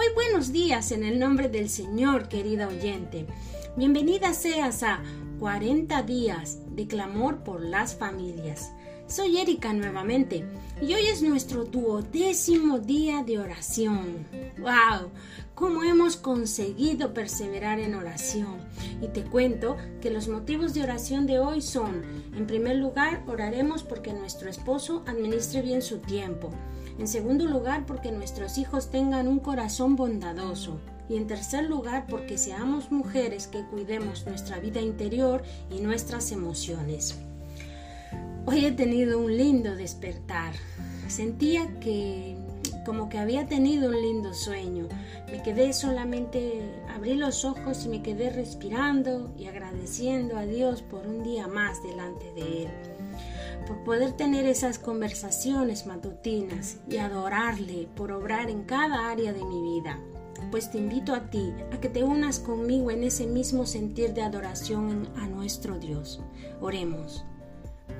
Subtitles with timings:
[0.00, 3.26] Muy buenos días en el nombre del Señor, querida oyente.
[3.76, 5.02] Bienvenida seas a
[5.38, 8.72] 40 días de clamor por las familias.
[9.10, 10.44] Soy Erika nuevamente
[10.80, 14.24] y hoy es nuestro duodécimo día de oración.
[14.60, 15.10] ¡Wow!
[15.56, 18.58] ¿Cómo hemos conseguido perseverar en oración?
[19.02, 22.04] Y te cuento que los motivos de oración de hoy son,
[22.36, 26.50] en primer lugar, oraremos porque nuestro esposo administre bien su tiempo.
[26.96, 30.78] En segundo lugar, porque nuestros hijos tengan un corazón bondadoso.
[31.08, 37.18] Y en tercer lugar, porque seamos mujeres que cuidemos nuestra vida interior y nuestras emociones.
[38.46, 40.54] Hoy he tenido un lindo despertar.
[41.08, 42.36] Sentía que
[42.86, 44.88] como que había tenido un lindo sueño.
[45.30, 51.06] Me quedé solamente, abrí los ojos y me quedé respirando y agradeciendo a Dios por
[51.06, 52.70] un día más delante de Él.
[53.66, 59.80] Por poder tener esas conversaciones matutinas y adorarle por obrar en cada área de mi
[59.80, 60.00] vida.
[60.50, 64.22] Pues te invito a ti a que te unas conmigo en ese mismo sentir de
[64.22, 66.22] adoración a nuestro Dios.
[66.60, 67.24] Oremos.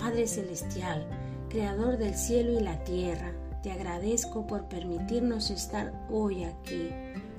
[0.00, 1.06] Padre Celestial,
[1.50, 6.88] Creador del cielo y la tierra, te agradezco por permitirnos estar hoy aquí,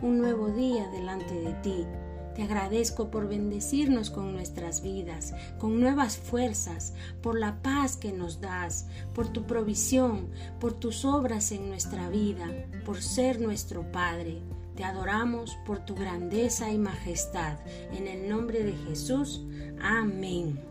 [0.04, 1.88] un nuevo día delante de ti.
[2.36, 8.42] Te agradezco por bendecirnos con nuestras vidas, con nuevas fuerzas, por la paz que nos
[8.42, 12.48] das, por tu provisión, por tus obras en nuestra vida,
[12.86, 14.40] por ser nuestro Padre.
[14.76, 17.58] Te adoramos por tu grandeza y majestad.
[17.92, 19.44] En el nombre de Jesús.
[19.82, 20.71] Amén.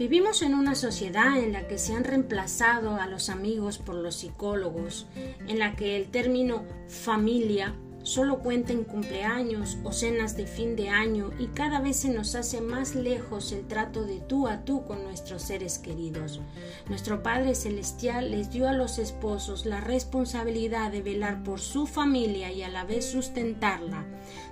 [0.00, 4.14] Vivimos en una sociedad en la que se han reemplazado a los amigos por los
[4.14, 5.06] psicólogos,
[5.46, 10.88] en la que el término familia solo cuenta en cumpleaños o cenas de fin de
[10.88, 14.86] año y cada vez se nos hace más lejos el trato de tú a tú
[14.86, 16.40] con nuestros seres queridos.
[16.88, 22.50] Nuestro Padre Celestial les dio a los esposos la responsabilidad de velar por su familia
[22.50, 24.06] y a la vez sustentarla,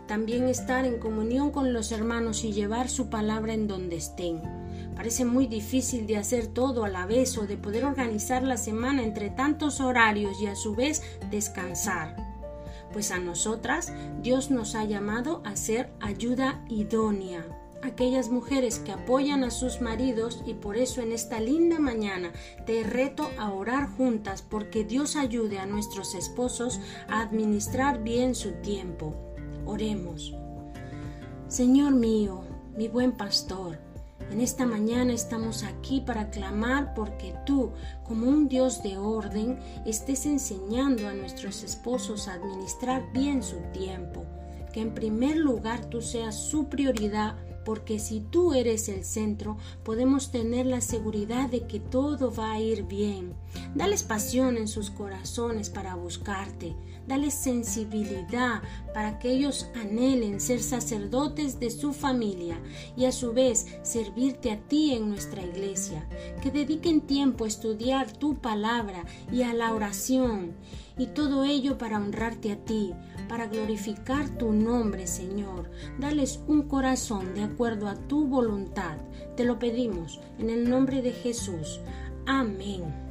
[0.07, 4.43] también estar en comunión con los hermanos y llevar su palabra en donde estén.
[4.99, 9.05] Parece muy difícil de hacer todo a la vez o de poder organizar la semana
[9.05, 12.17] entre tantos horarios y a su vez descansar.
[12.93, 13.93] Pues a nosotras
[14.23, 17.47] Dios nos ha llamado a ser ayuda idónea,
[17.81, 22.33] aquellas mujeres que apoyan a sus maridos y por eso en esta linda mañana
[22.67, 28.51] te reto a orar juntas porque Dios ayude a nuestros esposos a administrar bien su
[28.63, 29.15] tiempo.
[29.65, 30.35] Oremos.
[31.47, 32.43] Señor mío,
[32.77, 33.79] mi buen pastor,
[34.31, 37.73] en esta mañana estamos aquí para clamar porque tú,
[38.05, 44.27] como un Dios de orden, estés enseñando a nuestros esposos a administrar bien su tiempo.
[44.73, 50.31] Que en primer lugar tú seas su prioridad porque si tú eres el centro, podemos
[50.31, 53.35] tener la seguridad de que todo va a ir bien.
[53.75, 56.75] Dales pasión en sus corazones para buscarte.
[57.07, 62.61] Dales sensibilidad para que ellos anhelen ser sacerdotes de su familia
[62.97, 66.07] y a su vez servirte a ti en nuestra iglesia.
[66.43, 70.55] Que dediquen tiempo a estudiar tu palabra y a la oración
[70.99, 72.93] y todo ello para honrarte a ti,
[73.29, 75.71] para glorificar tu nombre, Señor.
[75.99, 78.97] Dales un corazón de acuerdo a tu voluntad.
[79.37, 81.81] Te lo pedimos en el nombre de Jesús.
[82.27, 83.09] Amén.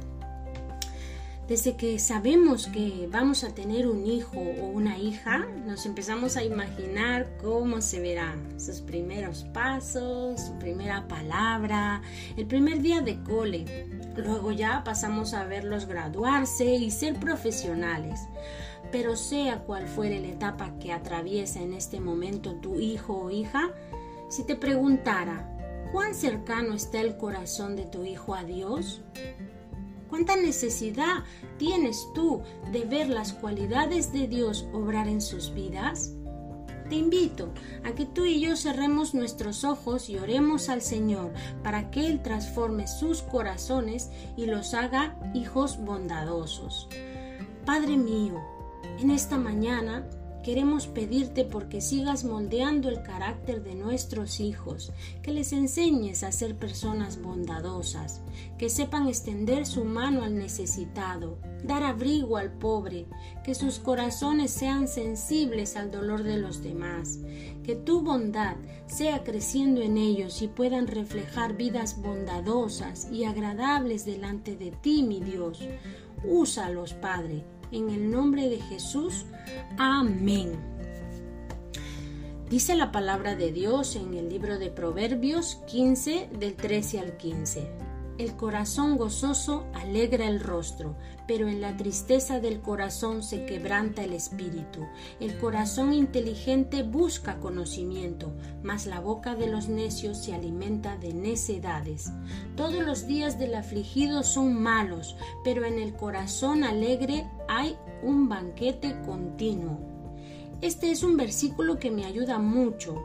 [1.48, 6.44] Desde que sabemos que vamos a tener un hijo o una hija, nos empezamos a
[6.44, 12.02] imaginar cómo se verán sus primeros pasos, su primera palabra,
[12.36, 13.86] el primer día de cole.
[14.14, 18.20] Luego ya pasamos a verlos graduarse y ser profesionales.
[18.90, 23.70] Pero sea cual fuere la etapa que atraviesa en este momento tu hijo o hija,
[24.28, 29.02] si te preguntara, ¿cuán cercano está el corazón de tu hijo a Dios?
[30.08, 31.24] ¿Cuánta necesidad
[31.58, 36.14] tienes tú de ver las cualidades de Dios obrar en sus vidas?
[36.88, 37.52] Te invito
[37.84, 41.32] a que tú y yo cerremos nuestros ojos y oremos al Señor
[41.62, 46.88] para que Él transforme sus corazones y los haga hijos bondadosos.
[47.66, 48.40] Padre mío,
[49.00, 50.04] en esta mañana
[50.48, 54.92] Queremos pedirte porque sigas moldeando el carácter de nuestros hijos,
[55.22, 58.22] que les enseñes a ser personas bondadosas,
[58.56, 63.06] que sepan extender su mano al necesitado, dar abrigo al pobre,
[63.44, 67.18] que sus corazones sean sensibles al dolor de los demás,
[67.64, 68.56] que tu bondad
[68.86, 75.20] sea creciendo en ellos y puedan reflejar vidas bondadosas y agradables delante de ti, mi
[75.20, 75.66] Dios.
[76.24, 79.26] Úsalos, Padre en el nombre de Jesús.
[79.76, 80.52] Amén.
[82.50, 87.87] Dice la palabra de Dios en el libro de Proverbios 15 del 13 al 15.
[88.18, 90.96] El corazón gozoso alegra el rostro,
[91.28, 94.84] pero en la tristeza del corazón se quebranta el espíritu.
[95.20, 98.32] El corazón inteligente busca conocimiento,
[98.64, 102.10] mas la boca de los necios se alimenta de necedades.
[102.56, 109.00] Todos los días del afligido son malos, pero en el corazón alegre hay un banquete
[109.06, 109.78] continuo.
[110.60, 113.00] Este es un versículo que me ayuda mucho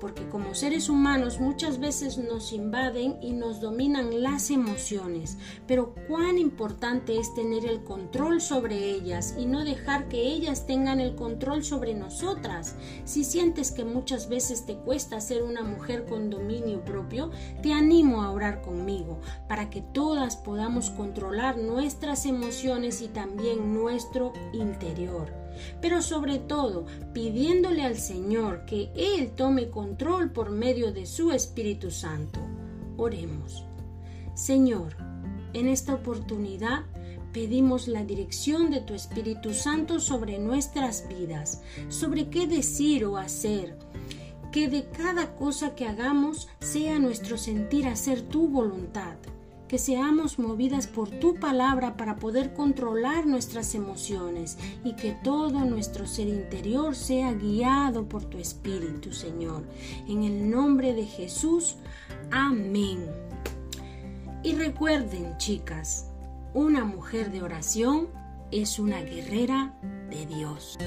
[0.00, 6.38] porque como seres humanos muchas veces nos invaden y nos dominan las emociones, pero cuán
[6.38, 11.64] importante es tener el control sobre ellas y no dejar que ellas tengan el control
[11.64, 12.74] sobre nosotras.
[13.04, 17.30] Si sientes que muchas veces te cuesta ser una mujer con dominio propio,
[17.62, 24.32] te animo a orar conmigo para que todas podamos controlar nuestras emociones y también nuestro
[24.52, 25.45] interior
[25.80, 31.90] pero sobre todo pidiéndole al Señor que Él tome control por medio de su Espíritu
[31.90, 32.40] Santo.
[32.96, 33.64] Oremos.
[34.34, 34.96] Señor,
[35.52, 36.84] en esta oportunidad
[37.32, 43.76] pedimos la dirección de tu Espíritu Santo sobre nuestras vidas, sobre qué decir o hacer,
[44.52, 49.16] que de cada cosa que hagamos sea nuestro sentir hacer tu voluntad
[49.68, 56.06] que seamos movidas por tu palabra para poder controlar nuestras emociones y que todo nuestro
[56.06, 59.64] ser interior sea guiado por tu Espíritu, Señor.
[60.08, 61.76] En el nombre de Jesús,
[62.30, 63.06] amén.
[64.42, 66.10] Y recuerden, chicas,
[66.54, 68.08] una mujer de oración
[68.50, 69.74] es una guerrera
[70.10, 70.78] de Dios.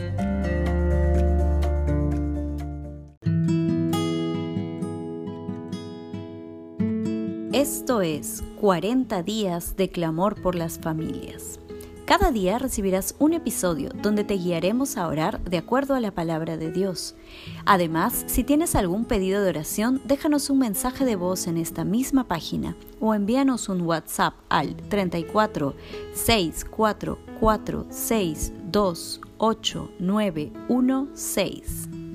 [7.59, 11.59] Esto es 40 días de clamor por las familias.
[12.05, 16.55] Cada día recibirás un episodio donde te guiaremos a orar de acuerdo a la palabra
[16.55, 17.15] de Dios.
[17.65, 22.29] Además, si tienes algún pedido de oración, déjanos un mensaje de voz en esta misma
[22.29, 25.75] página o envíanos un WhatsApp al 34
[26.13, 32.08] 644 628 916.